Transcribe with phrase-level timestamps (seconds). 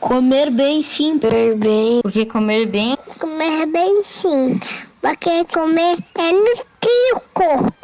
[0.00, 1.18] Comer bem sim.
[1.18, 2.00] Comer bem.
[2.02, 2.96] Porque comer bem.
[3.18, 4.58] Comer bem sim.
[5.00, 7.74] Porque comer é nutrir o corpo.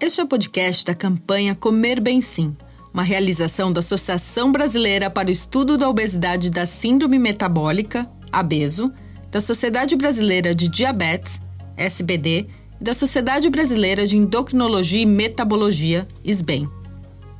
[0.00, 2.56] Este é o podcast da campanha Comer Bem Sim,
[2.92, 8.92] uma realização da Associação Brasileira para o Estudo da Obesidade e da Síndrome Metabólica, ABESO,
[9.30, 11.42] da Sociedade Brasileira de Diabetes,
[11.76, 12.46] SBD,
[12.80, 16.68] e da Sociedade Brasileira de Endocrinologia e Metabologia, SBEM.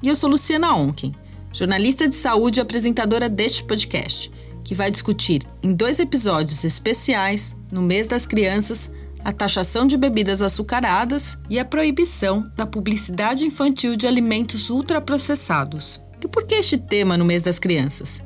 [0.02, 1.14] E eu sou Luciana Onken,
[1.52, 4.30] jornalista de saúde e apresentadora deste podcast,
[4.62, 8.92] que vai discutir em dois episódios especiais, no mês das crianças,
[9.24, 16.00] a taxação de bebidas açucaradas e a proibição da publicidade infantil de alimentos ultraprocessados.
[16.22, 18.25] E por que este tema no mês das crianças?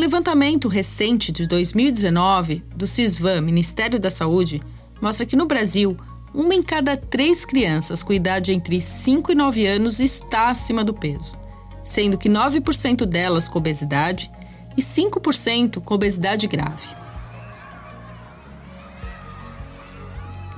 [0.00, 4.62] Um levantamento recente de 2019 do CISVAM, Ministério da Saúde,
[4.98, 5.94] mostra que no Brasil,
[6.32, 10.94] uma em cada três crianças com idade entre 5 e 9 anos está acima do
[10.94, 11.36] peso,
[11.84, 14.30] sendo que 9% delas com obesidade
[14.74, 16.88] e 5% com obesidade grave.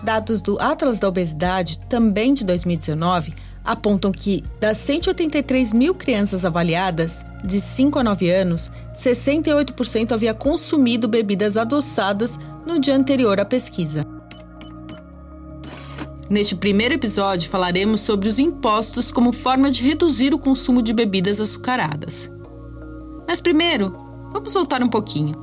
[0.04, 7.24] Dados do Atlas da Obesidade, também de 2019, apontam que das 183 mil crianças avaliadas,
[7.44, 14.06] de 5 a 9 anos, 68% havia consumido bebidas adoçadas no dia anterior à pesquisa.
[16.28, 21.40] Neste primeiro episódio, falaremos sobre os impostos como forma de reduzir o consumo de bebidas
[21.40, 22.32] açucaradas.
[23.28, 23.94] Mas primeiro,
[24.32, 25.36] vamos voltar um pouquinho.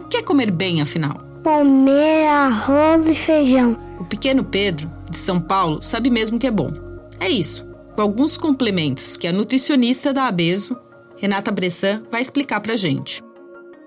[0.00, 1.22] O que é comer bem, afinal?
[1.42, 3.78] Comer arroz e feijão.
[3.98, 6.85] O pequeno Pedro, de São Paulo, sabe mesmo que é bom.
[7.18, 10.76] É isso, com alguns complementos que a nutricionista da Abeso,
[11.16, 13.22] Renata Bressan, vai explicar pra gente.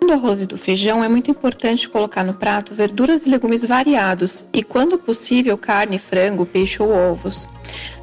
[0.02, 4.45] Do arroz e do feijão é muito importante colocar no prato verduras e legumes variados
[4.52, 7.48] e, quando possível, carne, frango, peixe ou ovos.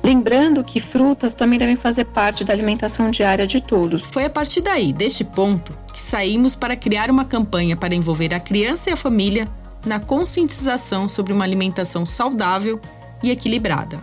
[0.04, 4.04] Lembrando que frutas também devem fazer parte da alimentação diária de todos.
[4.04, 8.38] Foi a partir daí, deste ponto, que saímos para criar uma campanha para envolver a
[8.38, 9.48] criança e a família
[9.84, 12.80] na conscientização sobre uma alimentação saudável
[13.22, 14.00] e equilibrada.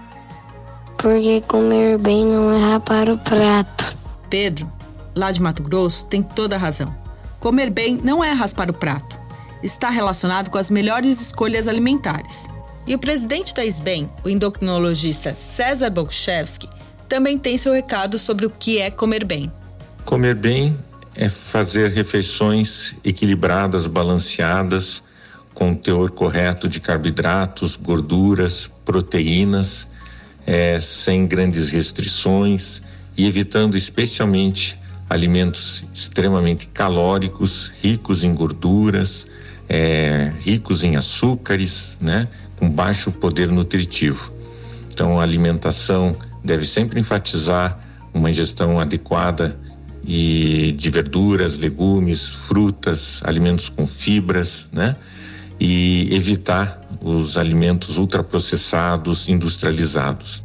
[1.04, 3.94] Porque comer bem não é rapar o prato.
[4.30, 4.72] Pedro,
[5.14, 6.96] lá de Mato Grosso, tem toda a razão.
[7.42, 9.20] Comer bem não é raspar o prato.
[9.62, 12.46] Está relacionado com as melhores escolhas alimentares.
[12.88, 16.70] E o presidente da SBEM, o endocrinologista César Bolchevski,
[17.10, 19.52] também tem seu recado sobre o que é comer bem.
[20.06, 20.74] Comer bem
[21.16, 25.04] é fazer refeições equilibradas, balanceadas,
[25.54, 29.92] com o teor correto de carboidratos, gorduras, proteínas,
[30.46, 32.82] é, sem grandes restrições
[33.18, 39.28] e evitando especialmente alimentos extremamente calóricos, ricos em gorduras,
[39.70, 42.28] é, ricos em açúcares, né,
[42.58, 44.34] com baixo poder nutritivo.
[44.94, 47.80] Então, a alimentação deve sempre enfatizar
[48.14, 49.58] uma ingestão adequada
[50.06, 54.96] e de verduras, legumes, frutas, alimentos com fibras, né?
[55.60, 60.44] E evitar os alimentos ultraprocessados, industrializados.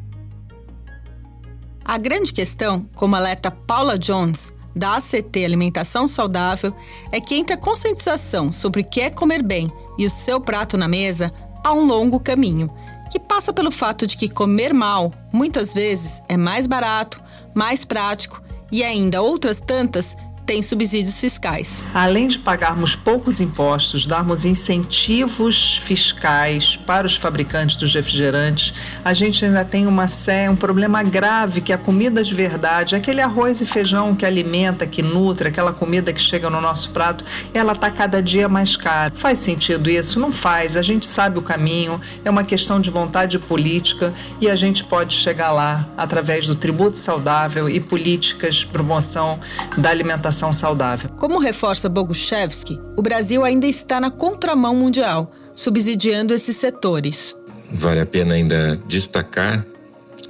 [1.84, 6.74] A grande questão, como alerta Paula Jones, da ACT Alimentação Saudável,
[7.10, 10.76] é que entre a conscientização sobre o que é comer bem e o seu prato
[10.76, 11.32] na mesa,
[11.64, 12.70] há um longo caminho,
[13.10, 17.20] que passa pelo fato de que comer mal, muitas vezes, é mais barato,
[17.54, 20.16] mais prático e ainda outras tantas
[20.48, 21.84] tem subsídios fiscais.
[21.92, 28.72] Além de pagarmos poucos impostos, darmos incentivos fiscais para os fabricantes dos refrigerantes,
[29.04, 30.06] a gente ainda tem uma
[30.50, 34.86] um problema grave que é a comida de verdade, aquele arroz e feijão que alimenta,
[34.86, 37.22] que nutre, aquela comida que chega no nosso prato,
[37.52, 39.12] ela está cada dia mais cara.
[39.14, 40.18] Faz sentido isso?
[40.18, 40.76] Não faz.
[40.76, 45.14] A gente sabe o caminho, é uma questão de vontade política e a gente pode
[45.14, 49.38] chegar lá através do tributo saudável e políticas de promoção
[49.76, 51.10] da alimentação alimentação saudável.
[51.16, 57.36] Como reforça Boguchevski, o Brasil ainda está na contramão mundial, subsidiando esses setores.
[57.70, 59.66] Vale a pena ainda destacar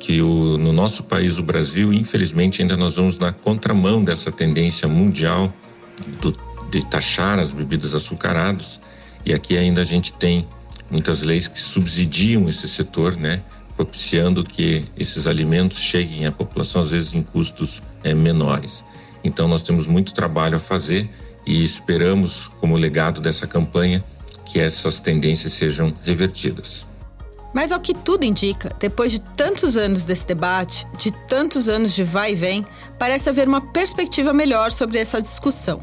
[0.00, 4.88] que o, no nosso país, o Brasil, infelizmente, ainda nós vamos na contramão dessa tendência
[4.88, 5.52] mundial
[6.20, 6.32] do,
[6.70, 8.81] de taxar as bebidas açucaradas.
[9.26, 10.46] E aqui ainda a gente tem
[10.90, 13.43] muitas leis que subsidiam esse setor, né?
[13.76, 18.84] propiciando que esses alimentos cheguem à população, às vezes em custos é, menores.
[19.22, 21.08] Então, nós temos muito trabalho a fazer
[21.46, 24.04] e esperamos, como legado dessa campanha,
[24.44, 26.86] que essas tendências sejam revertidas.
[27.54, 32.04] Mas ao que tudo indica, depois de tantos anos desse debate, de tantos anos de
[32.04, 32.66] vai e vem,
[32.98, 35.80] parece haver uma perspectiva melhor sobre essa discussão.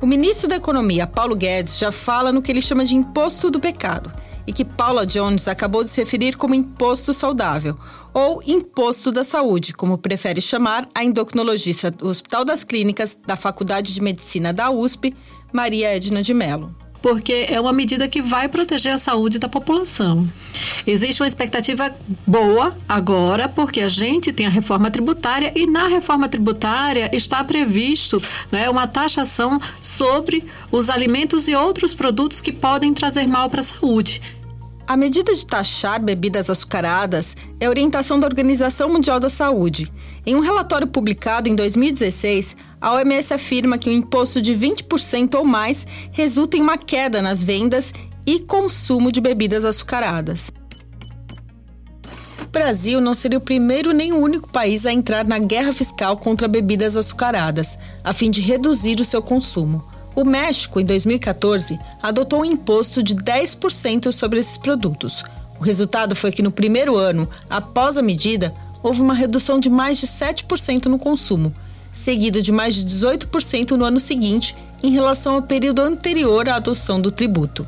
[0.00, 3.60] O ministro da Economia, Paulo Guedes, já fala no que ele chama de imposto do
[3.60, 4.12] pecado
[4.46, 7.76] e que Paula Jones acabou de se referir como imposto saudável,
[8.12, 13.94] ou imposto da saúde, como prefere chamar a endocrinologista do Hospital das Clínicas da Faculdade
[13.94, 15.14] de Medicina da USP,
[15.52, 20.26] Maria Edna de Mello porque é uma medida que vai proteger a saúde da população.
[20.86, 21.92] Existe uma expectativa
[22.26, 28.22] boa agora, porque a gente tem a reforma tributária e na reforma tributária está previsto
[28.50, 33.64] né, uma taxação sobre os alimentos e outros produtos que podem trazer mal para a
[33.64, 34.22] saúde.
[34.86, 39.92] A medida de taxar bebidas açucaradas é orientação da Organização Mundial da Saúde.
[40.26, 45.44] Em um relatório publicado em 2016, a OMS afirma que um imposto de 20% ou
[45.44, 47.94] mais resulta em uma queda nas vendas
[48.26, 50.50] e consumo de bebidas açucaradas.
[52.40, 56.16] O Brasil não seria o primeiro nem o único país a entrar na guerra fiscal
[56.16, 59.84] contra bebidas açucaradas, a fim de reduzir o seu consumo.
[60.14, 65.24] O México, em 2014, adotou um imposto de 10% sobre esses produtos.
[65.58, 68.52] O resultado foi que no primeiro ano, após a medida,
[68.82, 71.54] houve uma redução de mais de 7% no consumo,
[71.92, 77.00] seguido de mais de 18% no ano seguinte em relação ao período anterior à adoção
[77.00, 77.66] do tributo.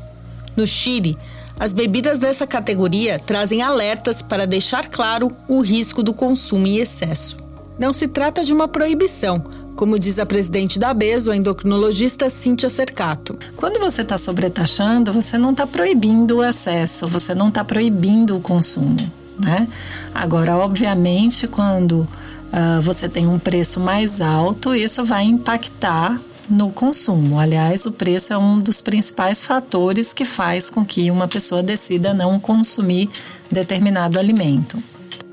[0.55, 1.17] No Chile,
[1.59, 7.37] as bebidas dessa categoria trazem alertas para deixar claro o risco do consumo em excesso.
[7.79, 9.43] Não se trata de uma proibição,
[9.75, 13.37] como diz a presidente da ABESO, a endocrinologista Cíntia Cercato.
[13.55, 18.41] Quando você está sobretaxando, você não está proibindo o excesso, você não está proibindo o
[18.41, 18.95] consumo.
[19.37, 19.67] Né?
[20.13, 22.07] Agora, obviamente, quando
[22.55, 26.19] uh, você tem um preço mais alto, isso vai impactar
[26.49, 27.39] no consumo.
[27.39, 32.13] Aliás, o preço é um dos principais fatores que faz com que uma pessoa decida
[32.13, 33.09] não consumir
[33.51, 34.81] determinado alimento.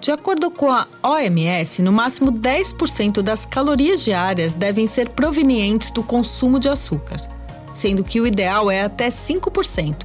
[0.00, 6.02] De acordo com a OMS, no máximo 10% das calorias diárias devem ser provenientes do
[6.02, 7.19] consumo de açúcar,
[7.72, 10.04] sendo que o ideal é até 5%.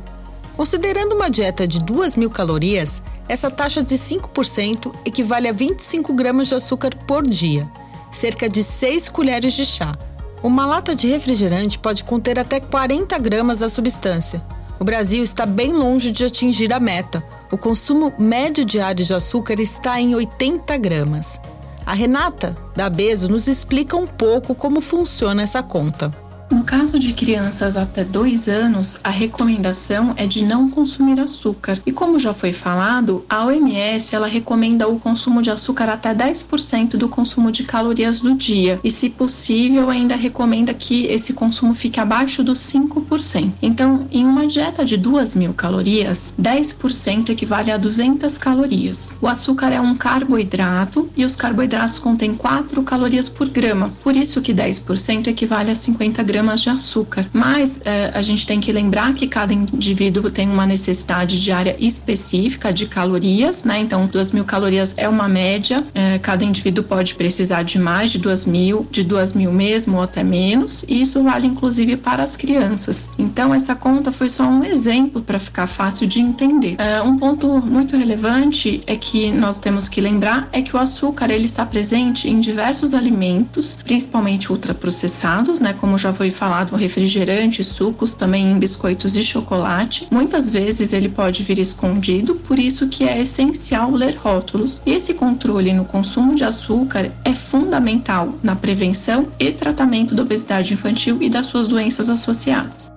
[0.55, 6.47] Considerando uma dieta de 2 mil calorias, essa taxa de 5% equivale a 25 gramas
[6.47, 7.69] de açúcar por dia,
[8.11, 9.97] cerca de 6 colheres de chá.
[10.43, 14.43] Uma lata de refrigerante pode conter até 40 gramas da substância.
[14.79, 17.23] O Brasil está bem longe de atingir a meta.
[17.51, 21.41] O consumo médio diário de açúcar está em 80 gramas.
[21.85, 26.11] A Renata, da Beso, nos explica um pouco como funciona essa conta.
[26.49, 31.77] No caso de crianças até 2 anos, a recomendação é de não consumir açúcar.
[31.85, 36.91] E como já foi falado, a OMS ela recomenda o consumo de açúcar até 10%
[36.91, 38.79] do consumo de calorias do dia.
[38.81, 43.55] E, se possível, ainda recomenda que esse consumo fique abaixo dos 5%.
[43.61, 49.17] Então, em uma dieta de 2 mil calorias, 10% equivale a 200 calorias.
[49.21, 53.91] O açúcar é um carboidrato e os carboidratos contêm 4 calorias por grama.
[54.01, 57.25] Por isso que 10% equivale a 50 gramas gramas de açúcar.
[57.33, 62.71] Mas é, a gente tem que lembrar que cada indivíduo tem uma necessidade diária específica
[62.71, 63.79] de calorias, né?
[63.79, 65.83] Então, 2 mil calorias é uma média.
[65.95, 70.03] É, cada indivíduo pode precisar de mais de 2 mil, de 2 mil mesmo ou
[70.03, 70.85] até menos.
[70.87, 73.09] E isso vale inclusive para as crianças.
[73.17, 76.75] Então, essa conta foi só um exemplo para ficar fácil de entender.
[76.77, 81.31] É, um ponto muito relevante é que nós temos que lembrar é que o açúcar
[81.31, 85.73] ele está presente em diversos alimentos, principalmente ultraprocessados, né?
[85.73, 90.07] Como já foi foi falado, refrigerante, sucos, também em biscoitos de chocolate.
[90.11, 94.81] Muitas vezes ele pode vir escondido, por isso que é essencial ler rótulos.
[94.85, 101.17] Esse controle no consumo de açúcar é fundamental na prevenção e tratamento da obesidade infantil
[101.21, 102.89] e das suas doenças associadas.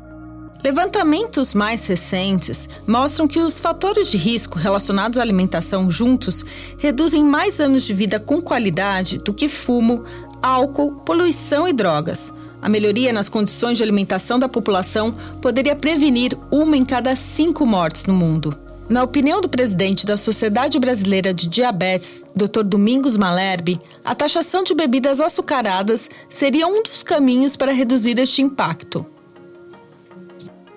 [0.62, 6.44] Levantamentos mais recentes mostram que os fatores de risco relacionados à alimentação juntos
[6.78, 10.04] reduzem mais anos de vida com qualidade do que fumo,
[10.42, 12.32] álcool, poluição e drogas.
[12.62, 18.06] A melhoria nas condições de alimentação da população poderia prevenir uma em cada cinco mortes
[18.06, 18.58] no mundo.
[18.88, 22.64] Na opinião do presidente da Sociedade Brasileira de Diabetes, Dr.
[22.64, 29.06] Domingos Malherbe, a taxação de bebidas açucaradas seria um dos caminhos para reduzir este impacto.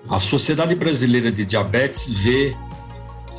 [0.07, 2.55] A Sociedade Brasileira de Diabetes vê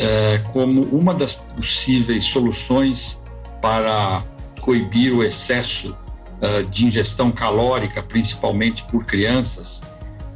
[0.00, 3.22] é, como uma das possíveis soluções
[3.62, 4.24] para
[4.60, 5.96] coibir o excesso
[6.44, 9.80] eh, de ingestão calórica, principalmente por crianças,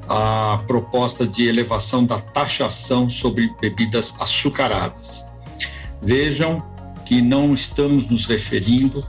[0.09, 5.27] a proposta de elevação da taxação sobre bebidas açucaradas.
[6.01, 6.63] Vejam
[7.05, 9.05] que não estamos nos referindo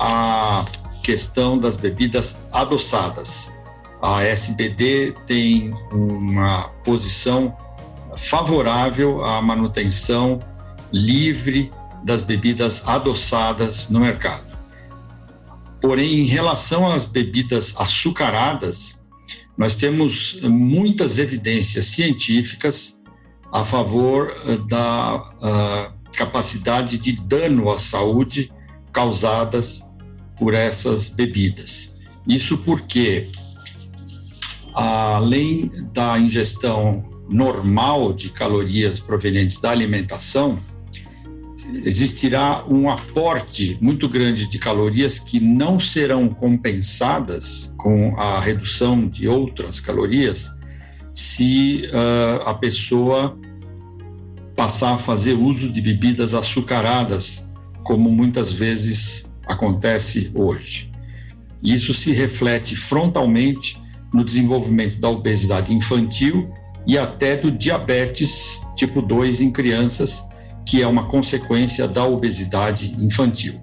[0.00, 0.64] à
[1.02, 3.52] questão das bebidas adoçadas.
[4.00, 7.54] A SBD tem uma posição
[8.16, 10.40] favorável à manutenção
[10.90, 11.70] livre
[12.02, 14.49] das bebidas adoçadas no mercado.
[15.80, 19.00] Porém, em relação às bebidas açucaradas,
[19.60, 22.98] Nós temos muitas evidências científicas
[23.52, 24.34] a favor
[24.68, 28.50] da capacidade de dano à saúde
[28.90, 29.82] causadas
[30.38, 31.94] por essas bebidas.
[32.26, 33.28] Isso porque,
[34.72, 40.58] além da ingestão normal de calorias provenientes da alimentação,
[41.84, 49.28] existirá um aporte muito grande de calorias que não serão compensadas com a redução de
[49.28, 50.50] outras calorias
[51.14, 53.38] se uh, a pessoa
[54.56, 57.46] passar a fazer uso de bebidas açucaradas,
[57.82, 60.90] como muitas vezes acontece hoje.
[61.64, 63.78] Isso se reflete frontalmente
[64.12, 66.52] no desenvolvimento da obesidade infantil
[66.86, 70.22] e até do diabetes tipo 2 em crianças,
[70.66, 73.60] que é uma consequência da obesidade infantil.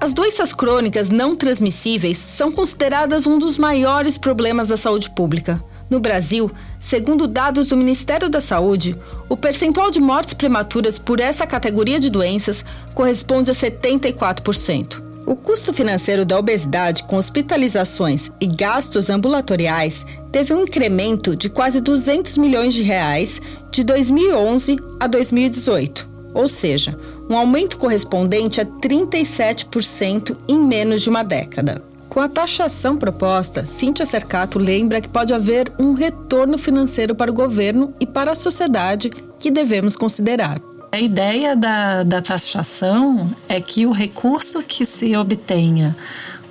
[0.00, 5.62] As doenças crônicas não transmissíveis são consideradas um dos maiores problemas da saúde pública.
[5.90, 8.96] No Brasil, segundo dados do Ministério da Saúde,
[9.28, 12.64] o percentual de mortes prematuras por essa categoria de doenças
[12.94, 15.09] corresponde a 74%.
[15.30, 21.80] O custo financeiro da obesidade com hospitalizações e gastos ambulatoriais teve um incremento de quase
[21.80, 26.98] 200 milhões de reais de 2011 a 2018, ou seja,
[27.30, 31.80] um aumento correspondente a 37% em menos de uma década.
[32.08, 37.34] Com a taxação proposta, Cíntia Cercato lembra que pode haver um retorno financeiro para o
[37.34, 40.69] governo e para a sociedade que devemos considerar.
[40.92, 45.96] A ideia da, da taxação é que o recurso que se obtenha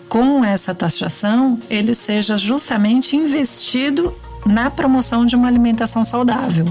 [0.08, 4.16] com essa taxação, ele seja justamente investido
[4.46, 6.66] na promoção de uma alimentação saudável.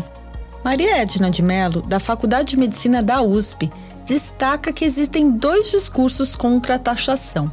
[0.65, 3.71] Maria Edna de Mello, da Faculdade de Medicina da USP,
[4.05, 7.53] destaca que existem dois discursos contra a taxação.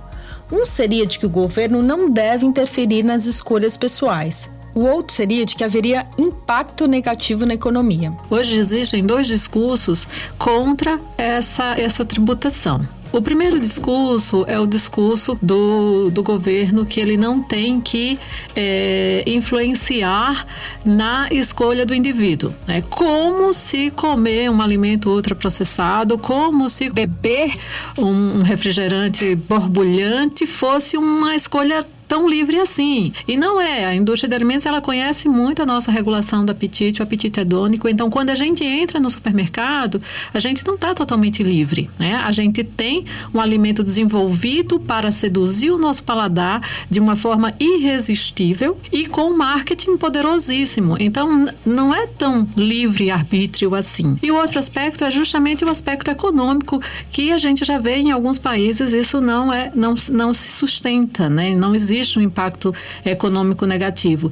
[0.49, 4.49] Um seria de que o governo não deve interferir nas escolhas pessoais.
[4.75, 8.11] O outro seria de que haveria impacto negativo na economia.
[8.29, 10.05] Hoje existem dois discursos
[10.37, 12.85] contra essa, essa tributação.
[13.15, 18.19] O primeiro discurso é o discurso do, do governo que ele não tem que
[18.53, 20.45] é, influenciar
[20.83, 22.53] na escolha do indivíduo.
[22.67, 22.83] Né?
[22.89, 27.57] Como se comer um alimento ultraprocessado, como se beber
[27.97, 33.11] um refrigerante borbulhante fosse uma escolha tão livre assim.
[33.27, 33.85] E não é.
[33.85, 37.87] A indústria de alimentos ela conhece muito a nossa regulação do apetite, o apetite hedônico.
[37.87, 40.01] Então, quando a gente entra no supermercado,
[40.33, 41.89] a gente não está totalmente livre.
[41.99, 42.15] Né?
[42.15, 48.77] A gente tem um alimento desenvolvido para seduzir o nosso paladar de uma forma irresistível
[48.91, 50.97] e com marketing poderosíssimo.
[50.99, 54.17] Então, não é tão livre arbítrio assim.
[54.21, 56.81] E o outro aspecto é justamente o aspecto econômico
[57.11, 61.29] que a gente já vê em alguns países isso não é não, não se sustenta,
[61.29, 61.55] né?
[61.55, 62.73] Não existe existe um impacto
[63.05, 64.31] econômico negativo.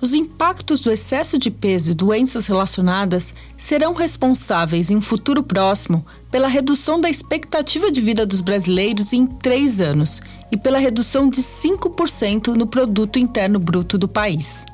[0.00, 6.04] Os impactos do excesso de peso e doenças relacionadas serão responsáveis em um futuro próximo
[6.30, 10.20] pela redução da expectativa de vida dos brasileiros em três anos
[10.52, 14.66] e pela redução de 5% no produto interno bruto do país.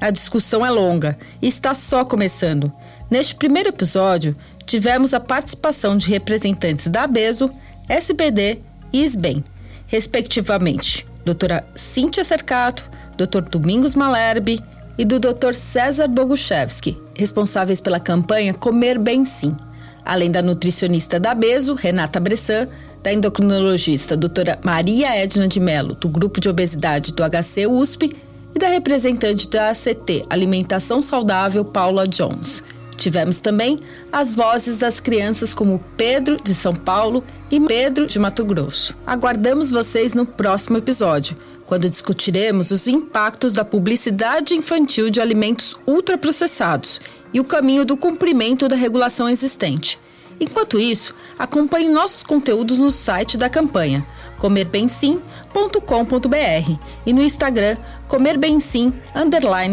[0.00, 2.72] A discussão é longa e está só começando.
[3.08, 7.50] Neste primeiro episódio, tivemos a participação de representantes da ABESO,
[7.88, 8.58] SBD
[8.92, 9.44] e SBEM,
[9.86, 13.40] respectivamente doutora Cíntia Cercato, Dr.
[13.50, 14.62] Domingos Malherbe
[14.96, 15.54] e do Dr.
[15.54, 19.56] César Boguchevski, responsáveis pela campanha Comer Bem Sim,
[20.04, 22.68] além da nutricionista da Beso, Renata Bressan,
[23.02, 28.12] da endocrinologista doutora Maria Edna de Mello, do Grupo de Obesidade do HC USP,
[28.54, 32.62] e da representante da ACT Alimentação Saudável, Paula Jones.
[32.96, 33.78] Tivemos também
[34.10, 38.96] as vozes das crianças como Pedro, de São Paulo, e Pedro, de Mato Grosso.
[39.06, 41.36] Aguardamos vocês no próximo episódio,
[41.66, 47.00] quando discutiremos os impactos da publicidade infantil de alimentos ultraprocessados
[47.32, 49.98] e o caminho do cumprimento da regulação existente.
[50.38, 54.06] Enquanto isso, acompanhe nossos conteúdos no site da campanha
[54.38, 57.76] comerbemsim.com.br e no Instagram
[58.06, 58.92] comerbemsim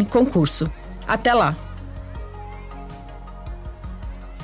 [0.10, 0.70] concurso.
[1.08, 1.73] Até lá!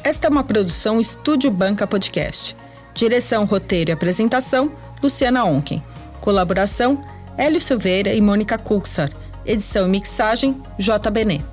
[0.10, 2.58] Esta é uma produção Estúdio Banca Podcast.
[2.96, 4.72] Direção, roteiro e apresentação,
[5.04, 5.84] Luciana Onken.
[6.20, 7.00] Colaboração,
[7.38, 9.12] Hélio Silveira e Mônica Kuxar.
[9.46, 11.12] Edição e mixagem, J.
[11.12, 11.46] Benet.